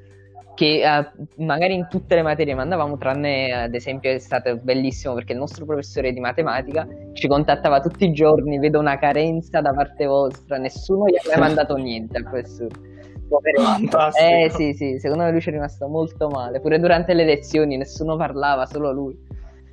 che 0.55 0.83
uh, 0.85 1.45
magari 1.45 1.75
in 1.75 1.89
tutte 1.89 2.15
le 2.15 2.23
materie 2.23 2.55
mandavamo, 2.55 2.99
tranne 2.99 3.53
ad 3.53 3.75
esempio 3.75 4.11
è 4.11 4.19
stato 4.19 4.59
bellissimo 4.59 5.15
perché 5.15 5.33
il 5.33 5.39
nostro 5.39 5.65
professore 5.65 6.13
di 6.13 6.21
matematica 6.21 6.87
ci 7.15 7.27
contattava 7.27 7.81
tutti 7.81 8.05
i 8.05 8.13
giorni, 8.13 8.59
vedo 8.59 8.79
una 8.79 8.99
carenza 8.99 9.63
da 9.63 9.73
parte 9.73 10.05
vostra, 10.05 10.59
nessuno 10.59 11.07
gli 11.07 11.17
aveva 11.17 11.41
mandato 11.49 11.75
niente 11.77 12.19
al 12.19 12.25
professore 12.25 12.92
Fantastico. 13.41 14.27
Eh 14.27 14.51
sì, 14.51 14.75
sì, 14.75 14.99
secondo 14.99 15.25
me 15.25 15.31
lui 15.31 15.41
ci 15.41 15.49
è 15.49 15.53
rimasto 15.53 15.87
molto 15.89 16.29
male. 16.29 16.61
Pure 16.61 16.79
durante 16.79 17.15
le 17.15 17.25
lezioni 17.25 17.77
nessuno 17.77 18.17
parlava, 18.17 18.67
solo 18.67 18.93
lui. 18.93 19.19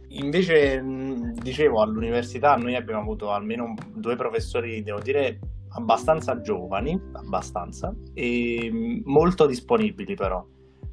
Invece, 0.09 0.83
dicevo, 1.41 1.81
all'università 1.81 2.55
noi 2.55 2.75
abbiamo 2.75 3.01
avuto 3.01 3.31
almeno 3.31 3.73
due 3.93 4.15
professori, 4.15 4.81
devo 4.81 4.99
dire, 4.99 5.39
abbastanza 5.73 6.41
giovani, 6.41 6.99
abbastanza, 7.13 7.93
e 8.13 9.01
molto 9.03 9.45
disponibili 9.45 10.15
però 10.15 10.43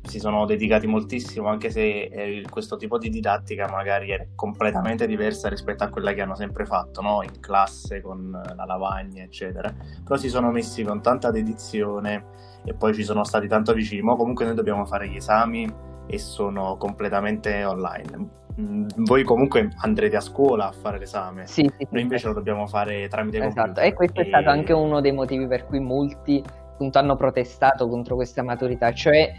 si 0.07 0.19
sono 0.19 0.47
dedicati 0.47 0.87
moltissimo, 0.87 1.49
anche 1.49 1.71
se 1.71 2.05
eh, 2.05 2.45
questo 2.49 2.77
tipo 2.77 2.99
di 2.99 3.11
didattica 3.11 3.69
magari 3.69 4.11
è 4.11 4.29
completamente 4.35 5.07
diversa 5.07 5.49
rispetto 5.49 5.85
a 5.85 5.89
quella 5.89 6.13
che 6.13 6.23
hanno 6.23 6.35
sempre 6.35 6.65
fatto, 6.65 7.01
no? 7.03 7.23
in 7.23 7.41
classe 7.41 8.01
con 8.01 8.31
la 8.31 8.65
lavagna, 8.65 9.23
eccetera. 9.23 9.73
Però 10.03 10.17
si 10.17 10.29
sono 10.29 10.51
messi 10.51 10.83
con 10.83 11.03
tanta 11.03 11.31
dedizione 11.31 12.25
e 12.65 12.75
poi 12.75 12.95
ci 12.95 13.05
sono 13.05 13.25
stati 13.25 13.49
tanto 13.49 13.73
vicini. 13.73 14.03
Ma 14.03 14.17
comunque 14.17 14.45
noi 14.45 14.55
dobbiamo 14.55 14.85
fare 14.85 15.09
gli 15.09 15.17
esami 15.17 15.73
e 16.07 16.19
sono 16.19 16.77
completamente 16.77 17.65
online. 17.65 18.45
Mm, 18.59 18.87
voi 19.05 19.23
comunque 19.23 19.69
andrete 19.83 20.17
a 20.17 20.21
scuola 20.21 20.69
a 20.69 20.73
fare 20.73 20.99
l'esame, 20.99 21.47
sì, 21.47 21.71
sì, 21.77 21.87
noi 21.91 22.01
invece 22.01 22.29
lo 22.29 22.33
dobbiamo 22.33 22.67
fare 22.67 23.07
tramite 23.09 23.37
esatto. 23.39 23.61
computer. 23.61 23.85
E 23.85 23.93
questo 23.93 24.21
e... 24.21 24.23
è 24.25 24.27
stato 24.29 24.49
anche 24.49 24.73
uno 24.73 25.03
dei 25.03 25.13
motivi 25.13 25.47
per 25.47 25.67
cui 25.67 25.79
molti 25.79 26.43
appunto 26.77 26.99
hanno 26.99 27.17
protestato 27.17 27.87
contro 27.89 28.15
questa 28.15 28.43
maturità, 28.43 28.93
cioè 28.93 29.31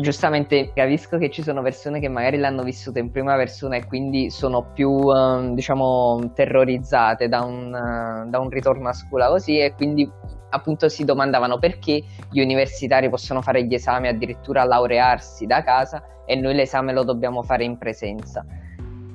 giustamente 0.00 0.72
capisco 0.72 1.18
che 1.18 1.30
ci 1.30 1.42
sono 1.42 1.62
persone 1.62 2.00
che 2.00 2.08
magari 2.08 2.36
l'hanno 2.36 2.62
vissuta 2.62 2.98
in 2.98 3.10
prima 3.10 3.36
persona 3.36 3.76
e 3.76 3.86
quindi 3.86 4.30
sono 4.30 4.70
più, 4.72 4.90
um, 4.90 5.54
diciamo, 5.54 6.32
terrorizzate 6.34 7.28
da 7.28 7.42
un, 7.42 7.66
uh, 7.66 8.28
da 8.28 8.38
un, 8.38 8.48
ritorno 8.48 8.88
a 8.88 8.92
scuola 8.92 9.28
così 9.28 9.58
e 9.58 9.74
quindi 9.74 10.08
appunto 10.50 10.88
si 10.88 11.04
domandavano 11.04 11.58
perché 11.58 12.02
gli 12.30 12.40
universitari 12.40 13.08
possono 13.08 13.40
fare 13.42 13.64
gli 13.64 13.74
esami 13.74 14.08
addirittura 14.08 14.64
laurearsi 14.64 15.46
da 15.46 15.62
casa 15.62 16.02
e 16.26 16.36
noi 16.36 16.54
l'esame 16.54 16.92
lo 16.92 17.04
dobbiamo 17.04 17.42
fare 17.42 17.64
in 17.64 17.76
presenza. 17.78 18.44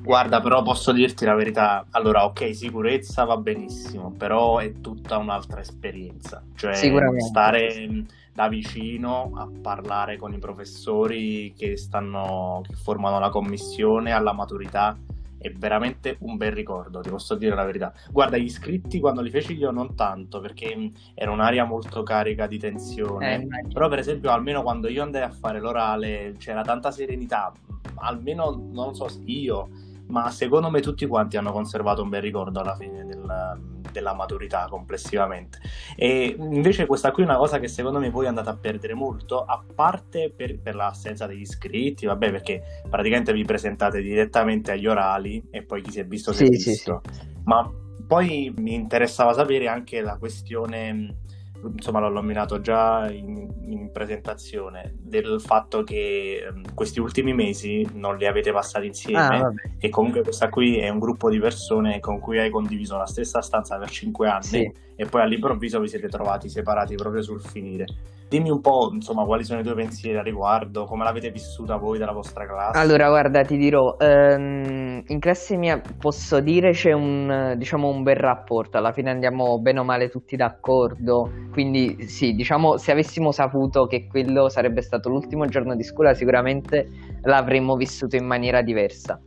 Guarda, 0.02 0.40
però 0.40 0.62
posso 0.62 0.92
dirti 0.92 1.24
la 1.24 1.34
verità. 1.34 1.84
Allora, 1.90 2.24
ok, 2.26 2.54
sicurezza 2.54 3.24
va 3.24 3.36
benissimo, 3.38 4.12
però 4.16 4.58
è 4.58 4.80
tutta 4.80 5.16
un'altra 5.16 5.60
esperienza. 5.60 6.44
Cioè, 6.54 6.74
stare 6.74 8.04
da 8.36 8.48
vicino 8.48 9.32
a 9.34 9.48
parlare 9.62 10.18
con 10.18 10.34
i 10.34 10.38
professori 10.38 11.54
che, 11.56 11.78
stanno, 11.78 12.60
che 12.68 12.74
formano 12.74 13.18
la 13.18 13.30
commissione 13.30 14.12
alla 14.12 14.34
maturità. 14.34 14.94
È 15.38 15.50
veramente 15.52 16.16
un 16.20 16.36
bel 16.36 16.52
ricordo, 16.52 17.00
ti 17.00 17.08
posso 17.08 17.34
dire 17.34 17.54
la 17.54 17.64
verità. 17.64 17.94
Guarda, 18.10 18.36
gli 18.36 18.44
iscritti 18.44 19.00
quando 19.00 19.22
li 19.22 19.30
feci 19.30 19.56
io 19.56 19.70
non 19.70 19.94
tanto, 19.94 20.40
perché 20.40 20.92
era 21.14 21.30
un'area 21.30 21.64
molto 21.64 22.02
carica 22.02 22.46
di 22.46 22.58
tensione, 22.58 23.36
eh, 23.36 23.68
però 23.72 23.88
per 23.88 24.00
esempio 24.00 24.30
almeno 24.30 24.62
quando 24.62 24.88
io 24.88 25.02
andai 25.02 25.22
a 25.22 25.30
fare 25.30 25.58
l'orale 25.58 26.34
c'era 26.36 26.60
tanta 26.60 26.90
serenità, 26.90 27.50
almeno 27.94 28.68
non 28.70 28.94
so 28.94 29.08
io 29.24 29.68
ma 30.08 30.30
secondo 30.30 30.70
me 30.70 30.80
tutti 30.80 31.04
quanti 31.06 31.36
hanno 31.36 31.50
conservato 31.50 32.00
un 32.00 32.08
bel 32.08 32.22
ricordo 32.22 32.60
alla 32.60 32.76
fine 32.76 33.04
del, 33.04 33.75
della 33.96 34.12
maturità 34.12 34.66
complessivamente. 34.68 35.58
E 35.96 36.36
invece 36.38 36.86
questa 36.86 37.10
qui 37.10 37.22
è 37.22 37.26
una 37.26 37.38
cosa 37.38 37.58
che 37.58 37.68
secondo 37.68 37.98
me 37.98 38.10
voi 38.10 38.26
andate 38.26 38.50
a 38.50 38.56
perdere 38.56 38.92
molto, 38.92 39.42
a 39.42 39.64
parte 39.74 40.30
per, 40.34 40.60
per 40.60 40.74
l'assenza 40.74 41.26
degli 41.26 41.40
iscritti, 41.40 42.04
vabbè 42.04 42.30
perché 42.30 42.62
praticamente 42.90 43.32
vi 43.32 43.44
presentate 43.44 44.02
direttamente 44.02 44.72
agli 44.72 44.86
orali 44.86 45.42
e 45.50 45.62
poi 45.62 45.80
chi 45.80 45.90
si 45.90 46.00
è 46.00 46.04
visto 46.04 46.32
si 46.32 46.44
sì, 46.44 46.44
è 46.44 46.48
visto. 46.48 47.00
Sì, 47.04 47.14
sì. 47.14 47.26
Ma 47.44 47.70
poi 48.06 48.52
mi 48.58 48.74
interessava 48.74 49.32
sapere 49.32 49.66
anche 49.66 50.00
la 50.02 50.18
questione 50.18 51.22
insomma 51.62 52.00
l'ho 52.00 52.10
nominato 52.10 52.60
già 52.60 53.10
in, 53.10 53.48
in, 53.68 53.90
presentazione, 53.92 54.94
del 54.98 55.40
fatto 55.40 55.82
che 55.82 56.46
um, 56.52 56.62
questi 56.74 57.00
ultimi 57.00 57.32
mesi 57.32 57.88
non 57.94 58.16
li 58.16 58.26
avete 58.26 58.52
passati 58.52 58.86
insieme 58.86 59.36
ah, 59.36 59.52
e 59.78 59.88
comunque 59.88 60.22
questa 60.22 60.48
qui 60.48 60.78
è 60.78 60.88
un 60.88 60.98
gruppo 60.98 61.30
di 61.30 61.38
persone 61.38 62.00
con 62.00 62.18
cui 62.18 62.38
hai 62.38 62.50
condiviso 62.50 62.96
la 62.96 63.06
stessa 63.06 63.40
stanza 63.40 63.78
per 63.78 63.90
cinque 63.90 64.28
anni 64.28 64.44
sì. 64.44 64.72
e 64.94 65.06
poi 65.06 65.22
all'improvviso 65.22 65.80
vi 65.80 65.88
siete 65.88 66.08
trovati 66.08 66.48
separati 66.48 66.94
proprio 66.94 67.22
sul 67.22 67.40
finire. 67.40 67.86
Dimmi 68.28 68.50
un 68.50 68.60
po', 68.60 68.90
insomma, 68.92 69.24
quali 69.24 69.44
sono 69.44 69.60
i 69.60 69.62
tuoi 69.62 69.76
pensieri 69.76 70.18
a 70.18 70.22
riguardo, 70.22 70.84
come 70.84 71.04
l'avete 71.04 71.30
vissuta 71.30 71.76
voi 71.76 71.96
della 71.96 72.10
vostra 72.10 72.44
classe? 72.44 72.76
Allora, 72.76 73.08
guarda, 73.08 73.42
ti 73.42 73.56
dirò, 73.56 73.96
ehm, 73.98 75.04
in 75.06 75.20
classe 75.20 75.56
mia 75.56 75.80
posso 75.96 76.40
dire 76.40 76.72
c'è 76.72 76.90
un, 76.90 77.54
diciamo, 77.56 77.88
un 77.88 78.02
bel 78.02 78.16
rapporto, 78.16 78.78
alla 78.78 78.90
fine 78.90 79.10
andiamo 79.10 79.60
bene 79.60 79.78
o 79.78 79.84
male 79.84 80.08
tutti 80.08 80.34
d'accordo, 80.34 81.30
quindi 81.52 82.08
sì, 82.08 82.34
diciamo, 82.34 82.78
se 82.78 82.90
avessimo 82.90 83.30
saputo 83.30 83.86
che 83.86 84.08
quello 84.08 84.48
sarebbe 84.48 84.82
stato 84.82 85.08
l'ultimo 85.08 85.46
giorno 85.46 85.76
di 85.76 85.84
scuola, 85.84 86.12
sicuramente 86.12 86.88
l'avremmo 87.22 87.76
vissuto 87.76 88.16
in 88.16 88.26
maniera 88.26 88.60
diversa. 88.60 89.20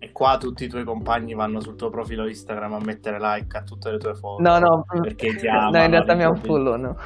E 0.00 0.10
qua 0.10 0.36
tutti 0.36 0.64
i 0.64 0.68
tuoi 0.68 0.82
compagni 0.82 1.32
vanno 1.32 1.60
sul 1.60 1.76
tuo 1.76 1.88
profilo 1.88 2.26
Instagram 2.26 2.72
a 2.72 2.80
mettere 2.80 3.20
like 3.20 3.56
a 3.56 3.62
tutte 3.62 3.88
le 3.92 3.98
tue 3.98 4.14
foto. 4.14 4.42
No, 4.42 4.58
no, 4.58 4.84
perché 5.00 5.36
ti 5.36 5.46
amano. 5.46 5.78
No, 5.78 5.84
in 5.84 5.90
realtà 5.90 6.14
mi 6.14 6.36
follow, 6.38 6.74
no. 6.74 6.96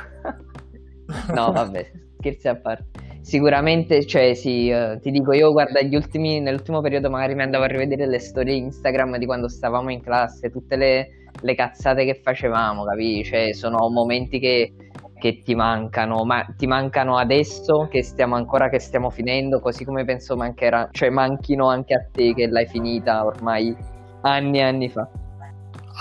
No, 1.35 1.53
vabbè, 1.53 1.91
scherzi 2.19 2.49
a 2.49 2.57
parte. 2.57 3.05
Sicuramente, 3.21 4.07
cioè, 4.07 4.35
sì, 4.35 4.71
uh, 4.71 5.01
ti 5.01 5.11
dico, 5.11 5.33
io 5.33 5.51
guarda, 5.51 5.81
gli 5.83 5.97
ultimi, 5.97 6.41
nell'ultimo 6.41 6.81
periodo 6.81 7.11
magari 7.11 7.35
mi 7.35 7.43
andavo 7.43 7.65
a 7.65 7.67
rivedere 7.67 8.07
le 8.07 8.21
storie 8.21 8.55
Instagram 8.55 9.17
di 9.19 9.27
quando 9.27 9.49
stavamo 9.49 9.91
in 9.91 10.01
classe, 10.01 10.51
tutte 10.51 10.77
le, 10.77 11.09
le 11.41 11.55
cazzate 11.55 12.05
che 12.05 12.15
facevamo, 12.15 12.85
capisci? 12.85 13.33
Cioè, 13.33 13.53
sono 13.53 13.89
momenti 13.89 14.39
che, 14.39 14.73
che, 15.19 15.43
ti 15.43 15.57
mancano, 15.57 16.25
ma 16.25 16.47
ti 16.57 16.69
mancano 16.69 17.17
adesso 17.17 17.89
che 17.91 18.05
stiamo 18.05 18.37
ancora, 18.37 18.69
che 18.69 18.79
stiamo 18.79 19.11
finendo, 19.11 19.59
così 19.59 19.85
come 19.85 20.05
penso 20.05 20.37
mancherà, 20.37 20.89
cioè 20.93 21.11
manchino 21.11 21.69
anche 21.69 21.95
a 21.95 22.07
te 22.11 22.33
che 22.33 22.47
l'hai 22.47 22.67
finita 22.67 23.25
ormai 23.25 23.77
anni 24.21 24.59
e 24.59 24.63
anni 24.63 24.89
fa. 24.89 25.09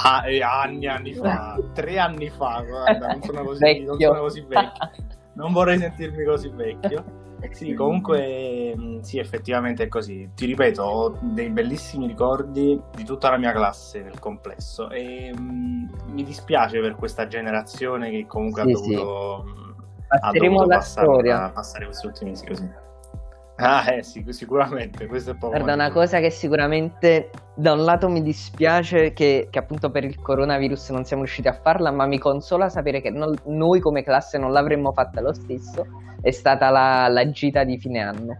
Ah, 0.04 0.24
anni, 0.62 0.88
anni 0.88 1.14
fa, 1.14 1.58
tre 1.74 1.98
anni 2.00 2.30
fa, 2.30 2.64
guarda, 2.68 3.08
non 3.08 3.22
sono 3.22 3.44
così, 3.44 3.84
non 3.84 3.98
sono 4.00 4.20
così 4.20 4.42
vecchio. 4.42 4.90
Non 5.36 5.52
vorrei 5.52 5.78
sentirmi 5.78 6.24
così 6.24 6.48
vecchio. 6.48 7.24
Sì, 7.52 7.74
comunque, 7.74 8.74
mm, 8.76 9.00
sì, 9.02 9.20
effettivamente 9.20 9.84
è 9.84 9.88
così. 9.88 10.30
Ti 10.34 10.46
ripeto, 10.46 10.82
ho 10.82 11.18
dei 11.22 11.50
bellissimi 11.50 12.08
ricordi 12.08 12.82
di 12.96 13.04
tutta 13.04 13.30
la 13.30 13.38
mia 13.38 13.52
classe 13.52 14.02
nel 14.02 14.18
complesso 14.20 14.90
e 14.90 15.34
mh, 15.38 15.42
mm, 15.42 15.88
mi 16.08 16.24
dispiace 16.24 16.80
per 16.80 16.96
questa 16.96 17.28
generazione 17.28 18.10
che 18.10 18.26
comunque 18.26 18.64
sì, 18.64 18.70
ha 18.70 18.74
dovuto, 18.74 19.44
sì. 19.46 20.06
ha 20.22 20.32
dovuto 20.32 20.68
passare, 20.68 21.52
passare 21.54 21.86
questi 21.86 22.06
ultimi 22.06 22.30
mesi 22.32 22.46
così. 22.46 22.84
Ah, 23.58 23.94
eh, 23.94 24.04
sì, 24.04 24.24
sicuramente. 24.30 25.06
Questo 25.08 25.32
è. 25.32 25.36
Guarda, 25.38 25.74
una 25.74 25.92
cosa 25.92 26.20
che 26.20 26.30
sicuramente 26.30 27.30
da 27.56 27.72
un 27.72 27.84
lato 27.84 28.10
mi 28.10 28.22
dispiace 28.22 29.14
che, 29.14 29.48
che, 29.50 29.60
appunto 29.60 29.90
per 29.90 30.04
il 30.04 30.20
coronavirus 30.20 30.90
non 30.90 31.06
siamo 31.06 31.24
riusciti 31.24 31.48
a 31.48 31.54
farla, 31.54 31.92
ma 31.92 32.06
mi 32.06 32.20
consola 32.20 32.68
sapere 32.68 33.00
che 33.00 33.10
non, 33.10 33.34
noi 33.46 33.80
come 33.80 34.04
classe 34.04 34.38
non 34.38 34.52
l'avremmo 34.52 34.92
fatta 34.92 35.22
lo 35.22 35.34
stesso. 35.34 35.86
È 36.22 36.32
stata 36.32 36.70
la, 36.70 37.08
la 37.08 37.30
gita 37.32 37.64
di 37.64 37.78
fine 37.78 38.02
anno. 38.02 38.38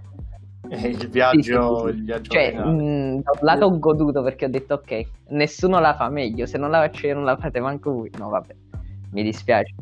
Eh, 0.70 0.88
il 0.90 1.10
viaggio, 1.10 1.78
sì, 1.78 1.86
sì, 1.86 1.92
sì. 1.92 1.98
Il 1.98 2.04
viaggio 2.04 2.32
cioè, 2.32 2.54
mh, 2.54 3.22
da 3.22 3.32
un 3.32 3.40
lato 3.42 3.66
ho 3.66 3.80
goduto 3.80 4.24
perché 4.24 4.46
ho 4.46 4.50
detto 4.50 4.74
ok, 4.76 5.06
nessuno 5.30 5.80
la 5.80 5.94
fa 5.94 6.10
meglio, 6.10 6.46
se 6.48 6.58
non 6.58 6.72
la 6.72 6.80
faccio 6.80 7.08
io 7.08 7.14
non 7.14 7.24
la 7.24 7.38
fate 7.38 7.60
manco 7.60 7.94
voi. 7.94 8.12
No, 8.18 8.30
vabbè, 8.30 8.54
mi 9.12 9.24
dispiace. 9.24 9.74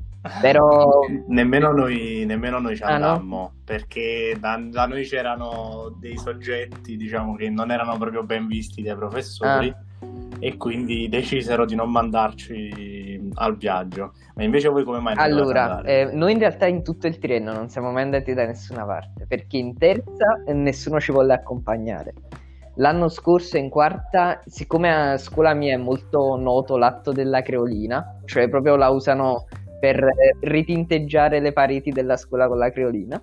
Però 0.42 1.02
nemmeno 1.28 1.72
noi, 1.72 2.24
nemmeno 2.26 2.60
noi 2.60 2.76
ci 2.76 2.84
andammo. 2.84 3.38
Ah, 3.38 3.42
no? 3.42 3.54
perché 3.66 4.36
da, 4.40 4.62
da, 4.70 4.86
noi 4.86 5.04
c'erano 5.04 5.96
dei 6.00 6.18
soggetti 6.18 6.98
diciamo 6.98 7.36
che 7.36 7.50
non 7.50 7.72
erano 7.72 7.98
proprio 7.98 8.24
ben 8.24 8.48
visti 8.48 8.82
dai 8.82 8.96
professori 8.96 9.70
ah. 9.70 10.06
e 10.40 10.58
quindi 10.58 11.08
decisero 11.10 11.66
di 11.66 11.76
non 11.76 11.90
mandarci 11.90 13.32
al 13.36 13.56
viaggio 13.58 14.14
ma 14.36 14.44
invece 14.44 14.68
voi 14.68 14.84
come 14.84 15.00
mai 15.00 15.16
allora 15.18 15.82
eh, 15.82 16.10
noi 16.14 16.34
in 16.34 16.40
realtà 16.40 16.68
in 16.68 16.84
tutto 16.84 17.08
il 17.08 17.18
Tirreno 17.18 17.54
non 17.54 17.70
siamo 17.70 17.92
mai 17.92 18.04
andati 18.04 18.34
da 18.34 18.46
nessuna 18.46 18.86
parte 18.86 19.26
perché 19.28 19.58
in 19.58 19.78
terza 19.78 20.44
nessuno 20.48 21.00
ci 21.00 21.12
volle 21.12 21.34
accompagnare 21.34 22.14
L'anno 22.78 23.08
scorso 23.08 23.58
in 23.58 23.70
quarta, 23.70 24.42
siccome 24.48 25.12
a 25.12 25.18
scuola 25.20 25.54
mia 25.54 25.76
è 25.76 25.78
molto 25.78 26.36
noto 26.38 26.76
l'atto 26.76 27.12
della 27.12 27.44
creolina, 27.44 28.22
cioè 28.26 28.50
proprio 28.50 28.76
la 28.76 28.90
usano 28.90 29.46
per 29.84 30.08
ritinteggiare 30.40 31.42
le 31.42 31.52
pareti 31.52 31.92
della 31.92 32.16
scuola 32.16 32.48
con 32.48 32.58
la 32.58 32.72
creolina, 32.72 33.22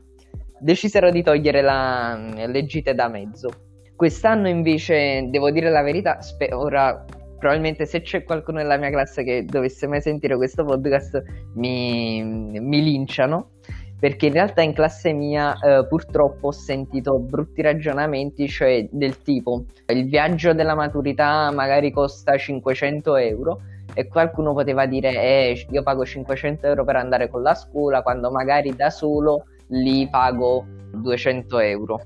decisero 0.58 1.10
di 1.10 1.22
togliere 1.22 1.62
la, 1.62 2.34
le 2.34 2.66
gite 2.66 2.94
da 2.94 3.08
mezzo. 3.08 3.48
Quest'anno 3.96 4.46
invece, 4.46 5.26
devo 5.30 5.50
dire 5.50 5.70
la 5.70 5.80
verità, 5.80 6.20
spe- 6.20 6.52
ora 6.52 7.02
probabilmente 7.38 7.86
se 7.86 8.02
c'è 8.02 8.24
qualcuno 8.24 8.58
nella 8.58 8.76
mia 8.76 8.90
classe 8.90 9.24
che 9.24 9.46
dovesse 9.46 9.86
mai 9.86 10.02
sentire 10.02 10.36
questo 10.36 10.62
podcast 10.62 11.22
mi, 11.54 12.22
mi 12.22 12.82
linciano 12.82 13.52
perché 13.98 14.26
in 14.26 14.34
realtà 14.34 14.60
in 14.60 14.74
classe 14.74 15.14
mia 15.14 15.58
eh, 15.58 15.86
purtroppo 15.86 16.48
ho 16.48 16.52
sentito 16.52 17.18
brutti 17.18 17.62
ragionamenti, 17.62 18.46
cioè 18.46 18.86
del 18.90 19.22
tipo 19.22 19.64
il 19.86 20.06
viaggio 20.06 20.52
della 20.52 20.74
maturità 20.74 21.50
magari 21.52 21.90
costa 21.90 22.36
500 22.36 23.16
euro 23.16 23.60
e 23.94 24.08
qualcuno 24.08 24.52
poteva 24.52 24.86
dire 24.86 25.10
eh, 25.10 25.66
io 25.70 25.82
pago 25.82 26.04
500 26.04 26.66
euro 26.66 26.84
per 26.84 26.96
andare 26.96 27.28
con 27.28 27.42
la 27.42 27.54
scuola 27.54 28.02
quando 28.02 28.30
magari 28.30 28.74
da 28.74 28.90
solo 28.90 29.44
li 29.68 30.08
pago 30.10 30.64
200 30.92 31.58
euro. 31.60 32.00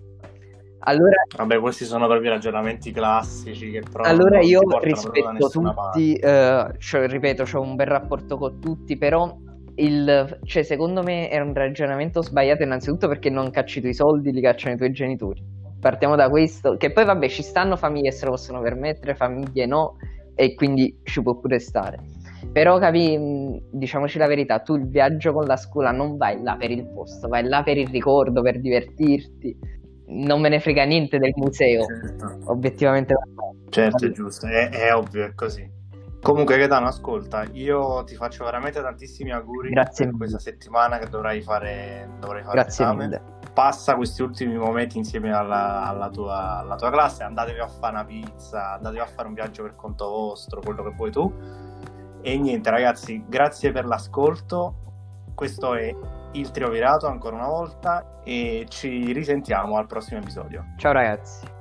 Allora, 0.86 1.16
Vabbè, 1.34 1.60
questi 1.60 1.86
sono 1.86 2.06
proprio 2.06 2.30
ragionamenti 2.30 2.92
classici 2.92 3.70
che 3.70 3.82
però 3.90 4.04
Allora 4.04 4.40
io 4.40 4.60
rispetto 4.80 5.48
tutti, 5.48 6.14
eh, 6.14 6.66
cioè, 6.78 7.08
ripeto, 7.08 7.44
ho 7.54 7.60
un 7.60 7.74
bel 7.74 7.86
rapporto 7.86 8.36
con 8.36 8.60
tutti, 8.60 8.98
però 8.98 9.34
il, 9.76 10.40
cioè, 10.44 10.62
secondo 10.62 11.02
me 11.02 11.28
è 11.28 11.40
un 11.40 11.54
ragionamento 11.54 12.22
sbagliato 12.22 12.64
innanzitutto 12.64 13.08
perché 13.08 13.30
non 13.30 13.50
cacci 13.50 13.78
i 13.78 13.80
tuoi 13.80 13.94
soldi, 13.94 14.30
li 14.30 14.42
cacciano 14.42 14.74
i 14.74 14.76
tuoi 14.76 14.92
genitori. 14.92 15.42
Partiamo 15.80 16.16
da 16.16 16.28
questo, 16.28 16.76
che 16.76 16.92
poi 16.92 17.04
vabbè 17.06 17.28
ci 17.28 17.42
stanno 17.42 17.76
famiglie 17.76 18.10
che 18.10 18.16
se 18.16 18.24
lo 18.26 18.32
possono 18.32 18.60
permettere, 18.60 19.14
famiglie 19.14 19.64
no, 19.64 19.96
e 20.34 20.54
quindi 20.54 21.00
ci 21.04 21.22
può 21.22 21.36
pure 21.38 21.58
stare. 21.58 21.98
Però 22.52 22.78
capi, 22.78 23.60
diciamoci 23.70 24.18
la 24.18 24.26
verità, 24.26 24.60
tu 24.60 24.76
il 24.76 24.86
viaggio 24.86 25.32
con 25.32 25.44
la 25.44 25.56
scuola 25.56 25.90
non 25.90 26.16
vai 26.16 26.40
là 26.42 26.56
per 26.56 26.70
il 26.70 26.86
posto, 26.86 27.26
vai 27.28 27.42
là 27.44 27.62
per 27.62 27.78
il 27.78 27.88
ricordo, 27.88 28.42
per 28.42 28.60
divertirti. 28.60 29.56
Non 30.06 30.40
me 30.40 30.50
ne 30.50 30.60
frega 30.60 30.84
niente 30.84 31.18
del 31.18 31.32
museo, 31.34 31.84
certo. 31.86 32.38
obiettivamente. 32.52 33.14
Certo, 33.70 34.06
è 34.06 34.10
giusto, 34.10 34.46
è, 34.46 34.68
è 34.68 34.94
ovvio, 34.94 35.24
è 35.24 35.34
così. 35.34 35.68
Comunque, 36.20 36.56
Gaetano, 36.56 36.86
ascolta, 36.86 37.44
io 37.52 38.04
ti 38.04 38.14
faccio 38.14 38.44
veramente 38.44 38.80
tantissimi 38.80 39.30
auguri 39.30 39.70
Grazie 39.70 40.06
per 40.06 40.14
mille. 40.14 40.28
questa 40.30 40.50
settimana 40.50 40.98
che 40.98 41.08
dovrai 41.08 41.42
fare, 41.42 42.08
dovrai 42.18 42.42
fare 42.42 42.54
Grazie 42.54 42.84
esame. 42.84 43.04
mille. 43.04 43.22
Passa 43.54 43.94
questi 43.94 44.20
ultimi 44.20 44.56
momenti 44.56 44.98
insieme 44.98 45.32
alla, 45.32 45.84
alla, 45.86 46.10
tua, 46.10 46.58
alla 46.58 46.74
tua 46.74 46.90
classe, 46.90 47.22
andatevi 47.22 47.60
a 47.60 47.68
fare 47.68 47.94
una 47.94 48.04
pizza, 48.04 48.72
andatevi 48.72 49.00
a 49.00 49.06
fare 49.06 49.28
un 49.28 49.34
viaggio 49.34 49.62
per 49.62 49.76
conto 49.76 50.08
vostro, 50.08 50.60
quello 50.60 50.82
che 50.82 50.90
vuoi 50.90 51.12
tu. 51.12 51.32
E 52.20 52.38
niente, 52.38 52.68
ragazzi, 52.70 53.24
grazie 53.28 53.70
per 53.70 53.84
l'ascolto. 53.86 54.74
Questo 55.34 55.74
è 55.74 55.94
il 56.32 56.50
Triovirato 56.50 57.06
ancora 57.06 57.36
una 57.36 57.48
volta 57.48 58.20
e 58.24 58.66
ci 58.68 59.12
risentiamo 59.12 59.76
al 59.76 59.86
prossimo 59.86 60.18
episodio. 60.18 60.64
Ciao 60.76 60.92
ragazzi. 60.92 61.53